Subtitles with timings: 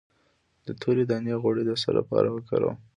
[0.65, 2.77] د تورې دانې غوړي د څه لپاره وکاروم؟